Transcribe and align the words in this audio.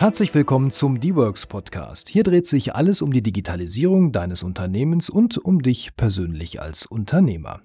Herzlich 0.00 0.32
willkommen 0.32 0.70
zum 0.70 1.00
D-Works 1.00 1.46
Podcast. 1.46 2.08
Hier 2.08 2.22
dreht 2.22 2.46
sich 2.46 2.76
alles 2.76 3.02
um 3.02 3.12
die 3.12 3.20
Digitalisierung 3.20 4.12
deines 4.12 4.44
Unternehmens 4.44 5.10
und 5.10 5.38
um 5.38 5.60
dich 5.60 5.96
persönlich 5.96 6.62
als 6.62 6.86
Unternehmer. 6.86 7.62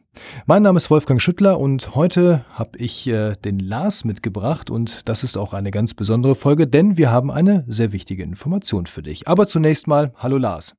Mein 0.48 0.63
Name 0.63 0.77
ist 0.77 0.89
Wolfgang 0.89 1.21
Schüttler 1.21 1.59
und 1.59 1.93
heute 1.93 2.43
habe 2.49 2.80
ich 2.80 3.05
äh, 3.05 3.35
den 3.35 3.59
Lars 3.59 4.04
mitgebracht 4.04 4.71
und 4.71 5.07
das 5.07 5.23
ist 5.23 5.38
auch 5.38 5.54
eine 5.54 5.70
ganz 5.70 5.93
besondere 5.93 6.34
Folge, 6.34 6.66
denn 6.66 6.98
wir 6.98 7.11
haben 7.11 7.30
eine 7.30 7.66
sehr 7.67 7.91
wichtige 7.91 8.23
Information 8.23 8.88
für 8.88 9.04
dich. 9.04 9.27
Aber 9.27 9.45
zunächst 9.45 9.86
mal, 9.86 10.11
hallo 10.18 10.39
Lars. 10.39 10.75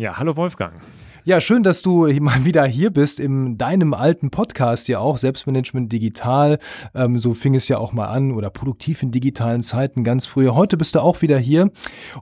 Ja, 0.00 0.16
hallo 0.16 0.34
Wolfgang. 0.38 0.80
Ja, 1.24 1.42
schön, 1.42 1.62
dass 1.62 1.82
du 1.82 2.10
mal 2.20 2.46
wieder 2.46 2.64
hier 2.64 2.88
bist 2.88 3.20
in 3.20 3.58
deinem 3.58 3.92
alten 3.92 4.30
Podcast 4.30 4.88
ja 4.88 4.98
auch, 4.98 5.18
Selbstmanagement 5.18 5.92
digital. 5.92 6.58
Ähm, 6.94 7.18
so 7.18 7.34
fing 7.34 7.54
es 7.54 7.68
ja 7.68 7.76
auch 7.76 7.92
mal 7.92 8.06
an 8.06 8.32
oder 8.32 8.48
produktiv 8.48 9.02
in 9.02 9.10
digitalen 9.10 9.62
Zeiten 9.62 10.02
ganz 10.02 10.24
früher. 10.24 10.54
Heute 10.54 10.78
bist 10.78 10.94
du 10.94 11.00
auch 11.00 11.20
wieder 11.20 11.38
hier 11.38 11.70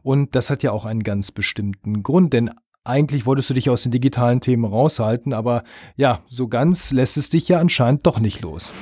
und 0.02 0.34
das 0.34 0.50
hat 0.50 0.64
ja 0.64 0.72
auch 0.72 0.86
einen 0.86 1.04
ganz 1.04 1.30
bestimmten 1.30 2.02
Grund, 2.02 2.32
denn 2.32 2.50
eigentlich 2.82 3.26
wolltest 3.26 3.48
du 3.50 3.54
dich 3.54 3.70
aus 3.70 3.84
den 3.84 3.92
digitalen 3.92 4.40
Themen 4.40 4.64
raushalten, 4.64 5.32
aber 5.32 5.62
ja, 5.94 6.18
so 6.28 6.48
ganz 6.48 6.90
lässt 6.90 7.16
es 7.16 7.28
dich 7.28 7.46
ja 7.46 7.60
anscheinend 7.60 8.04
doch 8.08 8.18
nicht 8.18 8.40
los. 8.40 8.72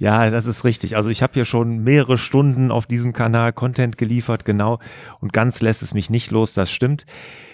Ja, 0.00 0.30
das 0.30 0.46
ist 0.46 0.64
richtig. 0.64 0.96
Also 0.96 1.10
ich 1.10 1.22
habe 1.22 1.34
hier 1.34 1.44
schon 1.44 1.84
mehrere 1.84 2.16
Stunden 2.16 2.70
auf 2.70 2.86
diesem 2.86 3.12
Kanal 3.12 3.52
Content 3.52 3.98
geliefert, 3.98 4.46
genau. 4.46 4.78
Und 5.20 5.34
ganz 5.34 5.60
lässt 5.60 5.82
es 5.82 5.92
mich 5.92 6.08
nicht 6.08 6.30
los, 6.30 6.54
das 6.54 6.70
stimmt. 6.70 7.04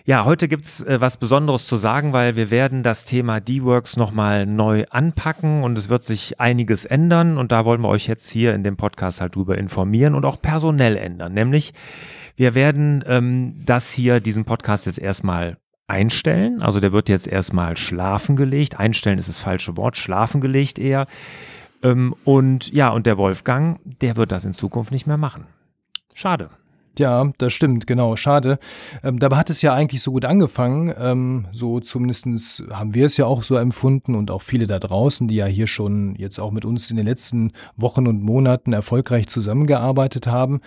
Ja, 0.05 0.25
heute 0.25 0.47
gibt's 0.47 0.81
äh, 0.85 1.01
was 1.01 1.17
Besonderes 1.17 1.67
zu 1.67 1.75
sagen, 1.75 2.13
weil 2.13 2.37
wir 2.37 2.53
werden 2.53 2.85
das 2.85 3.05
Thema 3.05 3.41
D-Works 3.41 3.97
nochmal 3.97 4.47
neu 4.47 4.85
anpacken 4.91 5.65
und 5.65 5.77
es 5.77 5.89
wird 5.89 6.05
sich 6.05 6.39
einiges 6.39 6.85
ändern. 6.85 7.37
Und 7.37 7.51
da 7.51 7.65
wollen 7.65 7.81
wir 7.81 7.89
euch 7.89 8.07
jetzt 8.07 8.31
hier 8.31 8.55
in 8.55 8.63
dem 8.63 8.77
Podcast 8.77 9.21
halt 9.21 9.35
drüber 9.35 9.59
informieren 9.59 10.15
und 10.15 10.25
auch 10.25 10.41
personell 10.41 10.97
ändern. 10.97 11.35
Nämlich, 11.35 11.75
wir 12.37 12.55
werden 12.55 13.03
ähm, 13.09 13.55
das 13.67 13.91
hier, 13.91 14.21
diesen 14.21 14.45
Podcast 14.45 14.87
jetzt 14.87 15.01
erstmal 15.01 15.57
einstellen. 15.89 16.63
Also 16.63 16.79
der 16.79 16.93
wird 16.93 17.09
jetzt 17.09 17.27
erstmal 17.27 17.77
schlafen 17.77 18.37
gelegt. 18.37 18.79
Einstellen 18.79 19.19
ist 19.19 19.29
das 19.29 19.41
falsche 19.41 19.77
Wort, 19.77 19.97
schlafen 19.97 20.41
gelegt 20.41 20.79
eher. 20.79 21.07
Ähm, 21.87 22.15
und 22.25 22.73
ja, 22.73 22.89
und 22.91 23.07
der 23.07 23.17
Wolfgang, 23.17 23.81
der 23.85 24.17
wird 24.17 24.33
das 24.33 24.45
in 24.45 24.53
Zukunft 24.53 24.91
nicht 24.93 25.07
mehr 25.07 25.17
machen. 25.17 25.47
Schade. 26.15 26.51
Ja, 26.99 27.31
das 27.39 27.53
stimmt, 27.53 27.87
genau. 27.87 28.17
Schade. 28.17 28.59
Ähm, 29.03 29.19
dabei 29.19 29.37
hat 29.37 29.51
es 29.51 29.61
ja 29.61 29.75
eigentlich 29.75 30.03
so 30.03 30.13
gut 30.13 30.25
angefangen. 30.25 30.95
Ähm, 30.99 31.47
so 31.53 31.81
zumindestens 31.81 32.63
haben 32.71 32.95
wir 32.95 33.07
es 33.07 33.17
ja 33.17 33.27
auch 33.27 33.43
so 33.43 33.57
empfunden 33.57 34.15
und 34.15 34.31
auch 34.31 34.43
viele 34.43 34.67
da 34.67 34.79
draußen, 34.79 35.29
die 35.29 35.37
ja 35.37 35.47
hier 35.47 35.67
schon 35.67 36.15
jetzt 36.17 36.39
auch 36.39 36.51
mit 36.51 36.65
uns 36.65 36.91
in 36.91 36.97
den 36.97 37.07
letzten 37.07 37.53
Wochen 37.77 38.07
und 38.07 38.23
Monaten 38.23 38.73
erfolgreich 38.73 39.27
zusammengearbeitet 39.29 40.27
haben. 40.27 40.61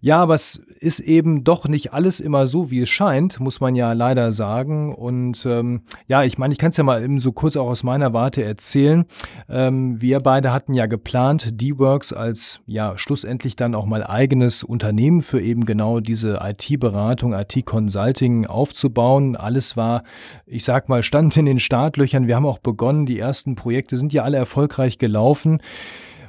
Ja, 0.00 0.18
aber 0.18 0.34
es 0.34 0.60
ist 0.80 1.00
eben 1.00 1.44
doch 1.44 1.66
nicht 1.66 1.92
alles 1.92 2.20
immer 2.20 2.46
so, 2.46 2.70
wie 2.70 2.82
es 2.82 2.88
scheint, 2.88 3.40
muss 3.40 3.60
man 3.60 3.74
ja 3.74 3.92
leider 3.92 4.32
sagen. 4.32 4.94
Und 4.94 5.44
ähm, 5.46 5.82
ja, 6.06 6.22
ich 6.22 6.38
meine, 6.38 6.52
ich 6.52 6.58
kann 6.58 6.70
es 6.70 6.76
ja 6.76 6.84
mal 6.84 7.02
eben 7.02 7.18
so 7.18 7.32
kurz 7.32 7.56
auch 7.56 7.68
aus 7.68 7.82
meiner 7.82 8.12
Warte 8.12 8.44
erzählen. 8.44 9.06
Ähm, 9.48 10.00
wir 10.00 10.18
beide 10.20 10.52
hatten 10.52 10.74
ja 10.74 10.86
geplant, 10.86 11.60
D-Works 11.60 12.12
als 12.12 12.60
ja 12.66 12.96
schlussendlich 12.96 13.56
dann 13.56 13.74
auch 13.74 13.86
mal 13.86 14.04
eigenes 14.04 14.62
Unternehmen 14.62 15.22
für 15.22 15.40
eben 15.48 15.64
genau 15.64 16.00
diese 16.00 16.38
IT-Beratung, 16.42 17.32
IT-Consulting 17.32 18.46
aufzubauen. 18.46 19.36
Alles 19.36 19.76
war, 19.76 20.02
ich 20.46 20.64
sag 20.64 20.88
mal, 20.88 21.02
stand 21.02 21.36
in 21.36 21.46
den 21.46 21.58
Startlöchern. 21.58 22.26
Wir 22.26 22.36
haben 22.36 22.46
auch 22.46 22.58
begonnen. 22.58 23.06
Die 23.06 23.18
ersten 23.18 23.56
Projekte 23.56 23.96
sind 23.96 24.12
ja 24.12 24.24
alle 24.24 24.36
erfolgreich 24.36 24.98
gelaufen. 24.98 25.60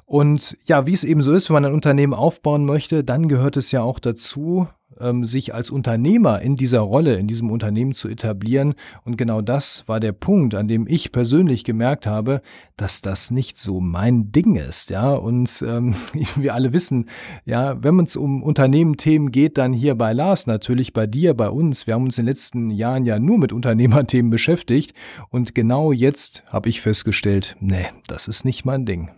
Und 0.06 0.58
ja, 0.66 0.88
wie 0.88 0.94
es 0.94 1.04
eben 1.04 1.22
so 1.22 1.32
ist, 1.32 1.50
wenn 1.50 1.54
man 1.54 1.66
ein 1.66 1.74
Unternehmen 1.74 2.16
aufbauen 2.16 2.66
möchte, 2.66 3.04
dann 3.04 3.28
gehört 3.28 3.58
es 3.58 3.72
ja 3.72 3.84
auch 3.84 4.00
dazu, 4.00 4.68
ähm, 5.00 5.26
sich 5.26 5.54
als 5.54 5.70
Unternehmer 5.70 6.42
in 6.42 6.56
dieser 6.56 6.82
Rolle, 6.82 7.16
in 7.16 7.28
diesem 7.28 7.52
Unternehmen 7.52 7.94
zu 7.94 8.08
etablieren. 8.08 8.74
Und 9.04 9.18
genau 9.18 9.42
das 9.42 9.84
war 9.88 10.00
der 10.00 10.12
Punkt, 10.12 10.56
an 10.56 10.68
dem 10.68 10.88
ich 10.88 11.12
persönlich 11.12 11.64
gemerkt 11.64 12.08
habe, 12.08 12.42
dass 12.78 13.02
das 13.02 13.32
nicht 13.32 13.58
so 13.58 13.80
mein 13.80 14.32
Ding 14.32 14.56
ist. 14.56 14.90
Ja, 14.90 15.14
und 15.14 15.64
ähm, 15.68 15.96
wir 16.36 16.54
alle 16.54 16.74
wissen, 16.74 17.06
ja, 17.46 17.82
wenn 17.84 18.00
es 18.00 18.16
um 18.16 18.44
Unternehmenthemen 18.44 19.32
geht, 19.32 19.58
dann 19.58 19.74
hier 19.74 19.96
bei 19.96 20.14
Lars 20.14 20.48
natürlich, 20.48 20.94
bei 20.94 21.08
dir, 21.08 21.34
bei 21.34 21.50
uns. 21.50 21.88
Wir 21.88 21.96
haben 21.96 22.04
uns 22.04 22.18
in 22.18 22.26
den 22.26 22.30
letzten 22.30 22.72
Jahren 22.72 23.06
ja 23.06 23.20
nur 23.20 23.38
mit 23.38 23.54
Unternehmerthemen 23.54 24.30
beschäftigt. 24.30 24.94
Und 25.30 25.56
genau 25.56 25.92
jetzt 25.92 26.44
habe 26.48 26.70
ich 26.70 26.81
festgestellt, 26.81 27.56
nee, 27.60 27.86
das 28.08 28.28
ist 28.28 28.46
nicht 28.46 28.66
mein 28.66 28.86
Ding. 28.86 29.10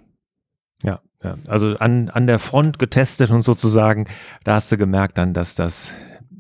Ja, 0.84 1.00
ja, 1.24 1.36
also 1.47 1.78
an, 1.78 2.09
an 2.09 2.28
der 2.28 2.40
Front 2.40 2.80
getestet 2.80 3.31
und 3.31 3.44
sozusagen, 3.44 4.08
da 4.44 4.56
hast 4.56 4.72
du 4.72 4.78
gemerkt 4.78 5.18
dann, 5.18 5.34
dass 5.34 5.56
das 5.56 5.94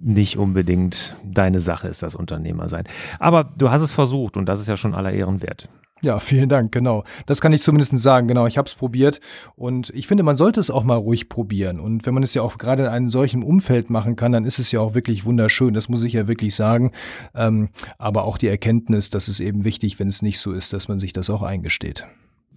nicht 0.03 0.37
unbedingt 0.37 1.15
deine 1.23 1.59
Sache 1.59 1.87
ist, 1.87 2.01
das 2.01 2.15
Unternehmer 2.15 2.67
sein. 2.67 2.85
Aber 3.19 3.43
du 3.43 3.69
hast 3.69 3.81
es 3.81 3.91
versucht 3.91 4.35
und 4.35 4.47
das 4.47 4.59
ist 4.59 4.67
ja 4.67 4.77
schon 4.77 4.95
aller 4.95 5.11
Ehren 5.11 5.43
wert. 5.43 5.69
Ja, 6.03 6.17
vielen 6.19 6.49
Dank, 6.49 6.71
genau. 6.71 7.03
Das 7.27 7.41
kann 7.41 7.53
ich 7.53 7.61
zumindest 7.61 7.95
sagen, 7.99 8.27
genau. 8.27 8.47
Ich 8.47 8.57
habe 8.57 8.67
es 8.67 8.73
probiert 8.73 9.19
und 9.55 9.91
ich 9.91 10.07
finde, 10.07 10.23
man 10.23 10.35
sollte 10.35 10.59
es 10.59 10.71
auch 10.71 10.83
mal 10.83 10.95
ruhig 10.95 11.29
probieren. 11.29 11.79
Und 11.79 12.07
wenn 12.07 12.15
man 12.15 12.23
es 12.23 12.33
ja 12.33 12.41
auch 12.41 12.57
gerade 12.57 12.83
in 12.83 12.89
einem 12.89 13.09
solchen 13.09 13.43
Umfeld 13.43 13.91
machen 13.91 14.15
kann, 14.15 14.31
dann 14.31 14.45
ist 14.45 14.57
es 14.57 14.71
ja 14.71 14.79
auch 14.79 14.95
wirklich 14.95 15.25
wunderschön. 15.25 15.75
Das 15.75 15.89
muss 15.89 16.03
ich 16.03 16.13
ja 16.13 16.27
wirklich 16.27 16.55
sagen. 16.55 16.91
Ähm, 17.35 17.69
aber 17.99 18.23
auch 18.23 18.39
die 18.39 18.47
Erkenntnis, 18.47 19.11
dass 19.11 19.27
es 19.27 19.39
eben 19.39 19.63
wichtig, 19.63 19.99
wenn 19.99 20.07
es 20.07 20.23
nicht 20.23 20.39
so 20.39 20.53
ist, 20.53 20.73
dass 20.73 20.87
man 20.87 20.97
sich 20.97 21.13
das 21.13 21.29
auch 21.29 21.43
eingesteht. 21.43 22.07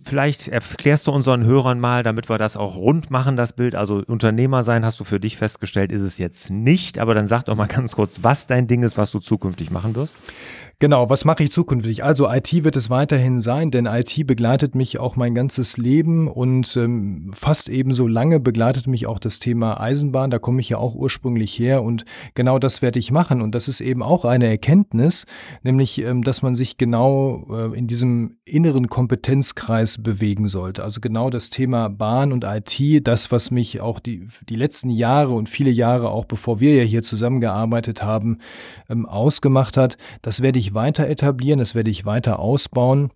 Vielleicht 0.04 0.48
erklärst 0.48 1.06
du 1.06 1.12
unseren 1.12 1.44
Hörern 1.44 1.80
mal, 1.80 2.02
damit 2.02 2.28
wir 2.28 2.38
das 2.38 2.56
auch 2.56 2.76
rund 2.76 3.10
machen, 3.10 3.36
das 3.36 3.52
Bild. 3.52 3.74
Also 3.74 4.02
Unternehmer 4.06 4.62
sein 4.62 4.84
hast 4.84 5.00
du 5.00 5.04
für 5.04 5.20
dich 5.20 5.36
festgestellt, 5.36 5.92
ist 5.92 6.02
es 6.02 6.18
jetzt 6.18 6.50
nicht. 6.50 6.98
Aber 6.98 7.14
dann 7.14 7.28
sag 7.28 7.44
doch 7.44 7.56
mal 7.56 7.66
ganz 7.66 7.96
kurz, 7.96 8.22
was 8.22 8.46
dein 8.46 8.66
Ding 8.66 8.82
ist, 8.82 8.98
was 8.98 9.10
du 9.10 9.18
zukünftig 9.18 9.70
machen 9.70 9.94
wirst. 9.94 10.18
Genau, 10.80 11.08
was 11.08 11.24
mache 11.24 11.44
ich 11.44 11.52
zukünftig? 11.52 12.02
Also 12.02 12.28
IT 12.28 12.64
wird 12.64 12.76
es 12.76 12.90
weiterhin 12.90 13.38
sein, 13.40 13.70
denn 13.70 13.86
IT 13.86 14.26
begleitet 14.26 14.74
mich 14.74 14.98
auch 14.98 15.14
mein 15.16 15.34
ganzes 15.34 15.76
Leben 15.78 16.28
und 16.28 16.76
ähm, 16.76 17.30
fast 17.32 17.68
ebenso 17.68 18.08
lange 18.08 18.40
begleitet 18.40 18.88
mich 18.88 19.06
auch 19.06 19.18
das 19.18 19.38
Thema 19.38 19.80
Eisenbahn. 19.80 20.30
Da 20.30 20.38
komme 20.38 20.60
ich 20.60 20.68
ja 20.68 20.78
auch 20.78 20.94
ursprünglich 20.94 21.56
her 21.58 21.82
und 21.84 22.04
genau 22.34 22.58
das 22.58 22.82
werde 22.82 22.98
ich 22.98 23.12
machen. 23.12 23.40
Und 23.40 23.54
das 23.54 23.68
ist 23.68 23.80
eben 23.80 24.02
auch 24.02 24.24
eine 24.24 24.48
Erkenntnis, 24.48 25.26
nämlich, 25.62 26.02
ähm, 26.02 26.22
dass 26.22 26.42
man 26.42 26.54
sich 26.54 26.76
genau 26.76 27.46
äh, 27.50 27.78
in 27.78 27.86
diesem 27.86 28.36
inneren 28.44 28.88
Kompetenzkreis 28.88 29.93
bewegen 30.02 30.48
sollte. 30.48 30.82
Also 30.82 31.00
genau 31.00 31.30
das 31.30 31.50
Thema 31.50 31.88
Bahn 31.88 32.32
und 32.32 32.44
IT, 32.44 33.06
das, 33.06 33.30
was 33.30 33.50
mich 33.50 33.80
auch 33.80 34.00
die, 34.00 34.28
die 34.48 34.56
letzten 34.56 34.90
Jahre 34.90 35.34
und 35.34 35.48
viele 35.48 35.70
Jahre 35.70 36.10
auch 36.10 36.24
bevor 36.24 36.60
wir 36.60 36.74
ja 36.74 36.82
hier 36.82 37.02
zusammengearbeitet 37.02 38.02
haben, 38.02 38.38
ähm, 38.88 39.06
ausgemacht 39.06 39.76
hat, 39.76 39.96
das 40.22 40.40
werde 40.40 40.58
ich 40.58 40.74
weiter 40.74 41.08
etablieren, 41.08 41.58
das 41.58 41.74
werde 41.74 41.90
ich 41.90 42.04
weiter 42.04 42.38
ausbauen. 42.38 43.10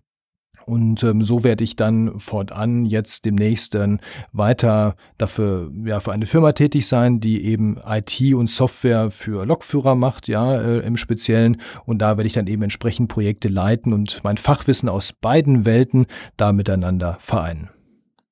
Und 0.69 1.03
ähm, 1.03 1.23
so 1.23 1.43
werde 1.43 1.63
ich 1.63 1.75
dann 1.75 2.19
fortan 2.19 2.85
jetzt 2.85 3.25
demnächst 3.25 3.73
dann 3.73 3.99
weiter 4.31 4.95
dafür, 5.17 5.71
ja, 5.83 5.99
für 5.99 6.11
eine 6.11 6.27
Firma 6.27 6.51
tätig 6.51 6.87
sein, 6.87 7.19
die 7.19 7.43
eben 7.45 7.79
IT 7.85 8.21
und 8.35 8.49
Software 8.49 9.09
für 9.09 9.45
Lokführer 9.45 9.95
macht, 9.95 10.27
ja, 10.27 10.61
äh, 10.61 10.79
im 10.79 10.95
Speziellen. 10.95 11.57
Und 11.85 11.99
da 11.99 12.17
werde 12.17 12.27
ich 12.27 12.33
dann 12.33 12.47
eben 12.47 12.61
entsprechend 12.61 13.09
Projekte 13.09 13.47
leiten 13.47 13.93
und 13.93 14.21
mein 14.23 14.37
Fachwissen 14.37 14.89
aus 14.89 15.11
beiden 15.11 15.65
Welten 15.65 16.05
da 16.37 16.53
miteinander 16.53 17.17
vereinen. 17.19 17.69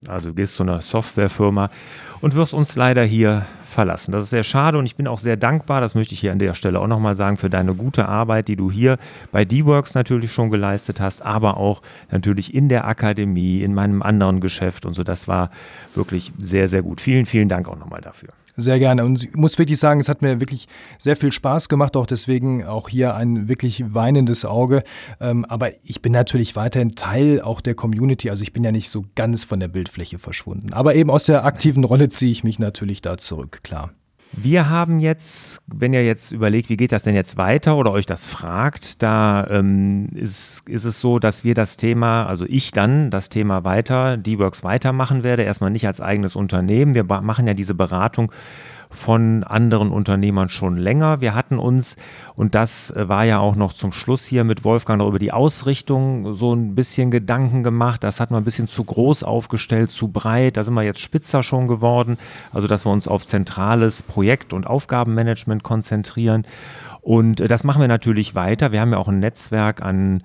Also 0.06 0.30
du 0.30 0.36
gehst 0.36 0.56
zu 0.56 0.64
einer 0.64 0.82
Softwarefirma 0.82 1.72
und 2.22 2.36
wirst 2.36 2.54
uns 2.54 2.76
leider 2.76 3.04
hier 3.04 3.48
verlassen. 3.68 4.12
Das 4.12 4.24
ist 4.24 4.30
sehr 4.30 4.44
schade 4.44 4.78
und 4.78 4.86
ich 4.86 4.96
bin 4.96 5.08
auch 5.08 5.18
sehr 5.18 5.38
dankbar, 5.38 5.82
das 5.82 5.96
möchte 5.96 6.14
ich 6.14 6.20
hier 6.20 6.32
an 6.32 6.40
der 6.40 6.54
Stelle 6.54 6.80
auch 6.80 6.88
nochmal 6.88 7.16
sagen, 7.16 7.38
für 7.38 7.50
deine 7.50 7.74
gute 7.74 8.08
Arbeit, 8.08 8.48
die 8.48 8.56
du 8.56 8.70
hier 8.70 8.98
bei 9.32 9.44
D-Works 9.44 9.96
natürlich 9.96 10.32
schon 10.32 10.52
geleistet 10.52 11.02
hast, 11.02 11.24
aber 11.24 11.58
auch 11.58 11.82
natürlich 12.12 12.54
in 12.54 12.70
der 12.70 12.86
Akademie, 12.86 13.62
in 13.62 13.74
meinem 13.74 14.04
anderen 14.04 14.40
Geschäft 14.40 14.86
und 14.86 14.94
so. 14.94 15.04
Das 15.04 15.28
war 15.28 15.50
wirklich 15.96 16.32
sehr, 16.38 16.68
sehr 16.68 16.84
gut. 16.84 17.02
Vielen, 17.02 17.26
vielen 17.26 17.50
Dank 17.50 17.68
auch 17.68 17.78
nochmal 17.78 18.02
dafür. 18.02 18.30
Sehr 18.60 18.80
gerne. 18.80 19.06
Und 19.06 19.24
ich 19.24 19.36
muss 19.36 19.58
wirklich 19.60 19.80
sagen, 19.80 20.00
es 20.00 20.10
hat 20.10 20.24
mir 20.24 20.40
wirklich 20.40 20.66
sehr 20.98 21.16
viel 21.16 21.32
Spaß 21.32 21.70
gemacht, 21.70 21.96
auch 21.96 22.08
deswegen 22.08 22.66
auch 22.66 22.90
hier 22.90 23.14
ein 23.14 23.48
wirklich 23.48 23.94
weinendes 23.94 24.46
Auge. 24.46 24.82
Ähm, 25.22 25.46
aber 25.46 25.70
ich 25.84 26.02
bin 26.02 26.12
natürlich 26.12 26.56
weiterhin 26.56 26.96
Teil 26.96 27.40
auch 27.40 27.62
der 27.62 27.76
Community. 27.76 28.32
Also 28.32 28.42
ich 28.42 28.54
bin 28.54 28.64
ja 28.64 28.72
nicht 28.72 28.90
so 28.90 29.06
ganz 29.14 29.44
von 29.44 29.60
der 29.60 29.68
Bildfläche 29.68 30.18
verschwunden. 30.18 30.74
Aber 30.74 30.96
eben 30.96 31.12
aus 31.12 31.26
der 31.26 31.46
aktiven 31.46 31.84
Rolle 31.84 32.10
ziehe 32.10 32.32
ich 32.32 32.44
mich 32.44 32.58
natürlich 32.58 33.02
da 33.02 33.18
zurück, 33.18 33.60
klar. 33.62 33.92
Wir 34.34 34.70
haben 34.70 35.00
jetzt, 35.00 35.62
wenn 35.68 35.94
ihr 35.94 36.06
jetzt 36.06 36.32
überlegt, 36.32 36.70
wie 36.70 36.78
geht 36.78 36.92
das 36.92 37.04
denn 37.04 37.16
jetzt 37.16 37.38
weiter 37.38 37.78
oder 37.78 37.92
euch 37.92 38.06
das 38.06 38.26
fragt, 38.26 39.02
da 39.02 39.48
ähm, 39.50 40.10
ist, 40.14 40.68
ist 40.68 40.84
es 40.84 41.02
so, 41.02 41.18
dass 41.18 41.44
wir 41.44 41.56
das 41.56 41.78
Thema, 41.78 42.26
also 42.26 42.46
ich 42.48 42.72
dann 42.72 43.10
das 43.10 43.30
Thema 43.30 43.64
weiter, 43.64 44.18
D-Works 44.18 44.64
weitermachen 44.64 45.24
werde, 45.24 45.44
erstmal 45.44 45.72
nicht 45.72 45.88
als 45.88 46.02
eigenes 46.02 46.36
Unternehmen. 46.36 46.94
Wir 46.94 47.04
machen 47.04 47.48
ja 47.48 47.54
diese 47.54 47.74
Beratung 47.74 48.32
von 48.90 49.44
anderen 49.44 49.92
Unternehmern 49.92 50.50
schon 50.50 50.78
länger. 50.78 51.22
Wir 51.22 51.36
hatten 51.36 51.60
uns, 51.60 51.96
und 52.36 52.56
das 52.56 52.92
äh, 52.92 53.08
war 53.10 53.26
ja 53.26 53.40
auch 53.40 53.56
noch 53.56 53.74
zum 53.74 53.92
Schluss 53.92 54.26
hier 54.26 54.44
mit 54.44 54.64
Wolfgang 54.64 55.00
noch 55.00 55.08
über 55.08 55.20
die 55.20 55.32
Ausrichtung 55.32 56.34
so 56.34 56.54
ein 56.54 56.76
bisschen 56.76 57.12
Gedanken 57.12 57.64
gemacht. 57.64 58.04
Das 58.04 58.20
hat 58.20 58.32
man 58.32 58.42
ein 58.42 58.46
bisschen 58.46 58.68
zu 58.68 58.84
groß 58.84 59.24
aufgestellt, 59.24 59.90
zu 59.90 60.08
breit. 60.08 60.58
Da 60.58 60.64
sind 60.64 60.74
wir 60.74 60.84
jetzt 60.84 61.00
spitzer 61.00 61.44
schon 61.44 61.68
geworden. 61.68 62.18
Also, 62.52 62.68
dass 62.68 62.86
wir 62.86 62.92
uns 62.92 63.08
auf 63.08 63.26
zentrales 63.26 64.02
Projekt- 64.02 64.54
und 64.54 64.68
Aufgabenmanagement 64.68 65.64
konzentrieren. 65.64 66.46
Und 67.02 67.42
äh, 67.42 67.48
das 67.48 67.64
machen 67.64 67.82
wir 67.82 67.88
natürlich 67.88 68.36
weiter. 68.36 68.72
Wir 68.72 68.82
haben 68.82 68.92
ja 68.92 68.98
auch 68.98 69.08
ein 69.08 69.20
Netzwerk 69.20 69.82
an 69.82 70.24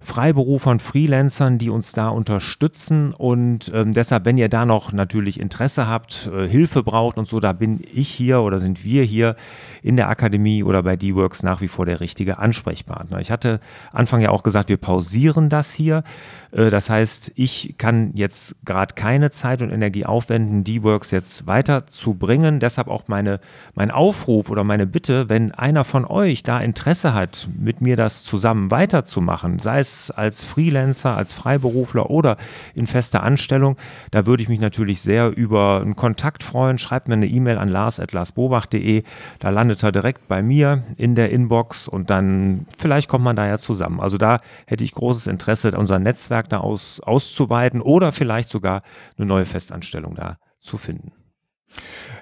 Freiberufern, 0.00 0.78
Freelancern, 0.78 1.58
die 1.58 1.70
uns 1.70 1.92
da 1.92 2.08
unterstützen. 2.08 3.12
Und 3.12 3.70
ähm, 3.74 3.92
deshalb, 3.92 4.24
wenn 4.24 4.38
ihr 4.38 4.48
da 4.48 4.64
noch 4.64 4.92
natürlich 4.92 5.40
Interesse 5.40 5.86
habt, 5.88 6.30
äh, 6.32 6.48
Hilfe 6.48 6.82
braucht 6.82 7.18
und 7.18 7.26
so, 7.26 7.40
da 7.40 7.52
bin 7.52 7.80
ich 7.92 8.08
hier 8.08 8.40
oder 8.42 8.58
sind 8.58 8.84
wir 8.84 9.02
hier 9.02 9.36
in 9.82 9.96
der 9.96 10.08
Akademie 10.08 10.62
oder 10.62 10.82
bei 10.82 10.96
D-Works 10.96 11.42
nach 11.42 11.60
wie 11.60 11.68
vor 11.68 11.86
der 11.86 12.00
richtige 12.00 12.38
Ansprechpartner. 12.38 13.20
Ich 13.20 13.30
hatte 13.30 13.60
Anfang 13.92 14.20
ja 14.20 14.30
auch 14.30 14.42
gesagt, 14.42 14.68
wir 14.68 14.76
pausieren 14.76 15.48
das 15.48 15.72
hier. 15.72 16.04
Äh, 16.52 16.70
das 16.70 16.90
heißt, 16.90 17.32
ich 17.34 17.74
kann 17.78 18.12
jetzt 18.14 18.56
gerade 18.64 18.94
keine 18.94 19.30
Zeit 19.30 19.62
und 19.62 19.70
Energie 19.70 20.06
aufwenden, 20.06 20.64
D-Works 20.64 21.10
jetzt 21.10 21.46
weiterzubringen. 21.46 22.60
Deshalb 22.60 22.88
auch 22.88 23.08
meine, 23.08 23.40
mein 23.74 23.90
Aufruf 23.90 24.50
oder 24.50 24.64
meine 24.64 24.86
Bitte, 24.86 25.28
wenn 25.28 25.52
einer 25.52 25.84
von 25.84 26.04
euch 26.04 26.42
da 26.42 26.60
Interesse 26.60 27.14
hat, 27.14 27.48
mit 27.58 27.80
mir 27.80 27.96
das 27.96 28.22
zusammen 28.22 28.70
weiterzumachen, 28.70 29.58
sei 29.58 29.80
es 29.80 29.87
es 29.88 30.10
als 30.10 30.44
Freelancer, 30.44 31.16
als 31.16 31.32
Freiberufler 31.32 32.10
oder 32.10 32.36
in 32.74 32.86
fester 32.86 33.22
Anstellung, 33.22 33.76
da 34.10 34.26
würde 34.26 34.42
ich 34.42 34.48
mich 34.48 34.60
natürlich 34.60 35.00
sehr 35.00 35.36
über 35.36 35.80
einen 35.80 35.96
Kontakt 35.96 36.42
freuen. 36.42 36.78
Schreibt 36.78 37.08
mir 37.08 37.14
eine 37.14 37.26
E-Mail 37.26 37.58
an 37.58 37.68
lars.larsbobach.de. 37.68 39.02
Da 39.38 39.50
landet 39.50 39.82
er 39.82 39.92
direkt 39.92 40.28
bei 40.28 40.42
mir 40.42 40.84
in 40.96 41.14
der 41.14 41.30
Inbox 41.30 41.88
und 41.88 42.10
dann 42.10 42.66
vielleicht 42.78 43.08
kommt 43.08 43.24
man 43.24 43.36
da 43.36 43.46
ja 43.46 43.58
zusammen. 43.58 44.00
Also 44.00 44.18
da 44.18 44.40
hätte 44.66 44.84
ich 44.84 44.92
großes 44.92 45.26
Interesse, 45.26 45.76
unser 45.76 45.98
Netzwerk 45.98 46.48
da 46.48 46.58
aus, 46.58 47.00
auszuweiten 47.00 47.80
oder 47.80 48.12
vielleicht 48.12 48.48
sogar 48.48 48.82
eine 49.16 49.26
neue 49.26 49.46
Festanstellung 49.46 50.14
da 50.14 50.38
zu 50.60 50.78
finden. 50.78 51.17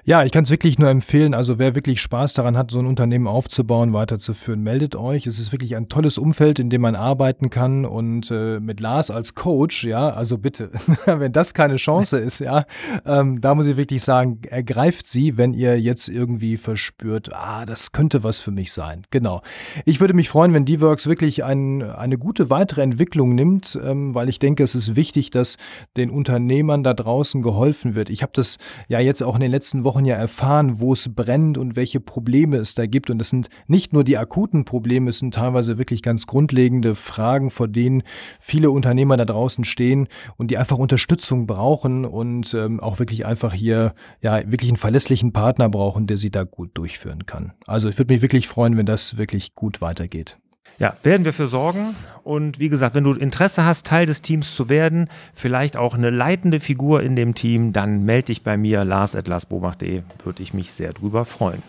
Ja, 0.03 0.23
ich 0.23 0.31
kann 0.31 0.45
es 0.45 0.49
wirklich 0.49 0.79
nur 0.79 0.89
empfehlen. 0.89 1.33
Also 1.33 1.59
wer 1.59 1.75
wirklich 1.75 2.01
Spaß 2.01 2.33
daran 2.33 2.57
hat, 2.57 2.71
so 2.71 2.79
ein 2.79 2.85
Unternehmen 2.85 3.27
aufzubauen, 3.27 3.91
weiterzuführen, 3.91 4.63
meldet 4.63 4.95
euch. 4.95 5.27
Es 5.27 5.37
ist 5.37 5.51
wirklich 5.51 5.75
ein 5.75 5.89
tolles 5.89 6.17
Umfeld, 6.17 6.59
in 6.59 6.69
dem 6.69 6.81
man 6.81 6.95
arbeiten 6.95 7.49
kann. 7.49 7.85
Und 7.85 8.31
äh, 8.31 8.61
mit 8.61 8.79
Lars 8.79 9.11
als 9.11 9.35
Coach, 9.35 9.83
ja, 9.83 10.09
also 10.09 10.37
bitte, 10.37 10.71
wenn 11.05 11.33
das 11.33 11.53
keine 11.53 11.75
Chance 11.75 12.19
ist, 12.19 12.39
ja, 12.39 12.63
ähm, 13.05 13.41
da 13.41 13.53
muss 13.53 13.65
ich 13.65 13.75
wirklich 13.75 14.01
sagen, 14.01 14.39
ergreift 14.47 15.07
sie, 15.07 15.37
wenn 15.37 15.53
ihr 15.53 15.79
jetzt 15.79 16.07
irgendwie 16.07 16.55
verspürt, 16.55 17.33
ah, 17.33 17.65
das 17.65 17.91
könnte 17.91 18.23
was 18.23 18.39
für 18.39 18.51
mich 18.51 18.71
sein. 18.71 19.03
Genau. 19.09 19.41
Ich 19.83 19.99
würde 19.99 20.13
mich 20.13 20.29
freuen, 20.29 20.53
wenn 20.53 20.65
D-Works 20.65 21.07
wirklich 21.07 21.43
ein, 21.43 21.81
eine 21.81 22.17
gute 22.17 22.49
weitere 22.49 22.81
Entwicklung 22.81 23.35
nimmt, 23.35 23.77
ähm, 23.83 24.15
weil 24.15 24.29
ich 24.29 24.39
denke, 24.39 24.63
es 24.63 24.73
ist 24.73 24.95
wichtig, 24.95 25.31
dass 25.31 25.57
den 25.97 26.09
Unternehmern 26.09 26.83
da 26.83 26.93
draußen 26.93 27.41
geholfen 27.41 27.93
wird. 27.93 28.09
Ich 28.09 28.21
habe 28.21 28.31
das 28.33 28.57
ja 28.87 29.01
jetzt 29.01 29.21
auch 29.21 29.36
in 29.37 29.41
den 29.41 29.51
letzten 29.51 29.83
Wochen 29.83 30.05
ja 30.05 30.15
erfahren, 30.15 30.79
wo 30.79 30.93
es 30.93 31.13
brennt 31.13 31.57
und 31.57 31.75
welche 31.75 31.99
Probleme 31.99 32.57
es 32.57 32.75
da 32.75 32.85
gibt. 32.85 33.09
Und 33.09 33.21
es 33.21 33.29
sind 33.29 33.49
nicht 33.67 33.93
nur 33.93 34.03
die 34.03 34.17
akuten 34.17 34.65
Probleme, 34.65 35.09
es 35.09 35.19
sind 35.19 35.33
teilweise 35.33 35.77
wirklich 35.77 36.01
ganz 36.01 36.27
grundlegende 36.27 36.95
Fragen, 36.95 37.49
vor 37.49 37.67
denen 37.67 38.03
viele 38.39 38.71
Unternehmer 38.71 39.17
da 39.17 39.25
draußen 39.25 39.63
stehen 39.63 40.07
und 40.37 40.51
die 40.51 40.57
einfach 40.57 40.77
Unterstützung 40.77 41.47
brauchen 41.47 42.05
und 42.05 42.53
ähm, 42.53 42.79
auch 42.79 42.99
wirklich 42.99 43.25
einfach 43.25 43.53
hier 43.53 43.93
ja 44.21 44.39
wirklich 44.51 44.69
einen 44.69 44.77
verlässlichen 44.77 45.33
Partner 45.33 45.69
brauchen, 45.69 46.07
der 46.07 46.17
sie 46.17 46.31
da 46.31 46.43
gut 46.43 46.71
durchführen 46.73 47.25
kann. 47.25 47.53
Also 47.65 47.89
ich 47.89 47.97
würde 47.97 48.13
mich 48.13 48.21
wirklich 48.21 48.47
freuen, 48.47 48.77
wenn 48.77 48.85
das 48.85 49.17
wirklich 49.17 49.55
gut 49.55 49.81
weitergeht. 49.81 50.37
Ja, 50.79 50.95
werden 51.01 51.25
wir 51.25 51.33
für 51.33 51.47
sorgen. 51.47 51.95
Und 52.23 52.59
wie 52.59 52.69
gesagt, 52.69 52.93
wenn 52.93 53.03
du 53.03 53.13
Interesse 53.13 53.65
hast, 53.65 53.87
Teil 53.87 54.05
des 54.05 54.21
Teams 54.21 54.55
zu 54.55 54.69
werden, 54.69 55.09
vielleicht 55.33 55.75
auch 55.75 55.95
eine 55.95 56.11
leitende 56.11 56.59
Figur 56.59 57.01
in 57.01 57.15
dem 57.15 57.33
Team, 57.33 57.73
dann 57.73 58.03
melde 58.03 58.27
dich 58.27 58.43
bei 58.43 58.57
mir, 58.57 58.85
lars.larsbobach.de, 58.85 60.03
würde 60.23 60.43
ich 60.43 60.53
mich 60.53 60.71
sehr 60.73 60.93
drüber 60.93 61.25
freuen. 61.25 61.63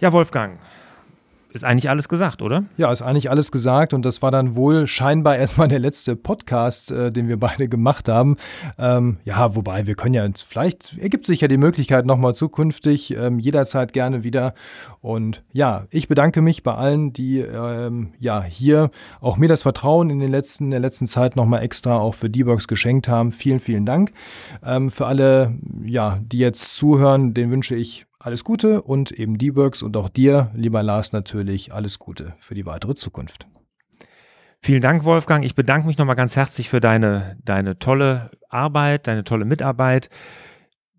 Ja, 0.00 0.12
Wolfgang, 0.12 0.58
ist 1.56 1.64
eigentlich 1.64 1.90
alles 1.90 2.08
gesagt, 2.08 2.42
oder? 2.42 2.64
Ja, 2.76 2.92
ist 2.92 3.02
eigentlich 3.02 3.30
alles 3.30 3.50
gesagt 3.50 3.94
und 3.94 4.04
das 4.04 4.22
war 4.22 4.30
dann 4.30 4.54
wohl 4.54 4.86
scheinbar 4.86 5.36
erstmal 5.36 5.68
der 5.68 5.78
letzte 5.78 6.14
Podcast, 6.14 6.90
äh, 6.90 7.10
den 7.10 7.28
wir 7.28 7.38
beide 7.38 7.68
gemacht 7.76 8.08
haben. 8.08 8.36
Ähm, 8.78 9.16
ja, 9.24 9.56
wobei 9.56 9.86
wir 9.86 9.94
können 9.94 10.14
ja, 10.14 10.26
vielleicht 10.36 10.98
ergibt 10.98 11.26
sich 11.26 11.40
ja 11.40 11.48
die 11.48 11.56
Möglichkeit 11.56 12.06
nochmal 12.06 12.34
zukünftig, 12.34 13.16
ähm, 13.16 13.38
jederzeit 13.38 13.92
gerne 13.92 14.22
wieder. 14.22 14.54
Und 15.00 15.42
ja, 15.52 15.86
ich 15.90 16.08
bedanke 16.08 16.42
mich 16.42 16.62
bei 16.62 16.74
allen, 16.74 17.12
die 17.12 17.40
ähm, 17.40 18.12
ja 18.18 18.42
hier 18.42 18.90
auch 19.20 19.36
mir 19.36 19.48
das 19.48 19.62
Vertrauen 19.62 20.10
in, 20.10 20.20
den 20.20 20.30
letzten, 20.30 20.66
in 20.66 20.70
der 20.72 20.80
letzten 20.80 21.06
Zeit 21.06 21.36
nochmal 21.36 21.62
extra 21.62 21.98
auch 21.98 22.14
für 22.14 22.30
D-Box 22.30 22.68
geschenkt 22.68 23.08
haben. 23.08 23.32
Vielen, 23.32 23.60
vielen 23.60 23.86
Dank. 23.86 24.12
Ähm, 24.62 24.90
für 24.90 25.06
alle, 25.06 25.58
ja, 25.82 26.18
die 26.20 26.38
jetzt 26.38 26.76
zuhören, 26.76 27.34
den 27.34 27.50
wünsche 27.50 27.74
ich 27.74 28.06
alles 28.26 28.42
Gute 28.42 28.82
und 28.82 29.12
eben 29.12 29.38
D-Works 29.38 29.82
und 29.82 29.96
auch 29.96 30.08
dir, 30.08 30.50
lieber 30.52 30.82
Lars, 30.82 31.12
natürlich 31.12 31.72
alles 31.72 32.00
Gute 32.00 32.34
für 32.38 32.56
die 32.56 32.66
weitere 32.66 32.94
Zukunft. 32.96 33.46
Vielen 34.60 34.82
Dank, 34.82 35.04
Wolfgang. 35.04 35.44
Ich 35.44 35.54
bedanke 35.54 35.86
mich 35.86 35.96
nochmal 35.96 36.16
ganz 36.16 36.34
herzlich 36.34 36.68
für 36.68 36.80
deine, 36.80 37.36
deine 37.44 37.78
tolle 37.78 38.32
Arbeit, 38.48 39.06
deine 39.06 39.22
tolle 39.22 39.44
Mitarbeit. 39.44 40.10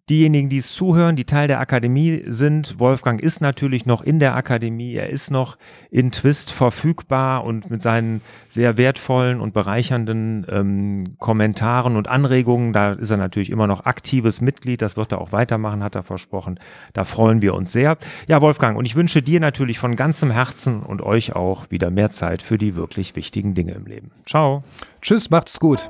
Diejenigen, 0.10 0.48
die 0.48 0.60
es 0.60 0.74
zuhören, 0.74 1.18
die 1.18 1.26
Teil 1.26 1.50
der 1.50 1.60
Akademie 1.60 2.24
sind, 2.28 2.80
Wolfgang 2.80 3.20
ist 3.20 3.42
natürlich 3.42 3.86
noch 3.86 4.02
in 4.02 4.20
der 4.20 4.36
Akademie, 4.36 4.94
er 4.94 5.10
ist 5.10 5.32
noch 5.32 5.58
in 5.92 6.12
Twist 6.14 6.50
verfügbar 6.50 7.44
und 7.44 7.70
mit 7.70 7.82
seinen 7.82 8.22
sehr 8.50 8.78
wertvollen 8.78 9.42
und 9.42 9.54
bereichernden 9.54 10.46
ähm, 10.50 11.16
Kommentaren 11.20 11.98
und 11.98 12.08
Anregungen, 12.08 12.72
da 12.72 12.94
ist 12.94 13.12
er 13.12 13.18
natürlich 13.18 13.50
immer 13.50 13.68
noch 13.68 13.86
aktives 13.86 14.40
Mitglied, 14.40 14.82
das 14.82 14.96
wird 14.96 15.12
er 15.12 15.20
auch 15.20 15.34
weitermachen, 15.34 15.84
hat 15.84 15.96
er 15.96 16.04
versprochen. 16.04 16.58
Da 16.94 17.04
freuen 17.04 17.42
wir 17.42 17.54
uns 17.54 17.74
sehr. 17.74 17.98
Ja, 18.28 18.42
Wolfgang, 18.42 18.78
und 18.78 18.86
ich 18.86 18.96
wünsche 18.96 19.22
dir 19.22 19.42
natürlich 19.42 19.78
von 19.78 19.98
ganzem 19.98 20.32
Herzen 20.32 20.84
und 20.84 21.02
euch 21.02 21.36
auch 21.36 21.70
wieder 21.70 21.90
mehr 21.90 22.12
Zeit 22.12 22.42
für 22.42 22.58
die 22.58 22.76
wirklich 22.76 23.18
wichtigen 23.18 23.56
Dinge 23.56 23.74
im 23.74 23.86
Leben. 23.86 24.12
Ciao. 24.26 24.64
Tschüss, 25.02 25.30
macht's 25.30 25.60
gut. 25.60 25.90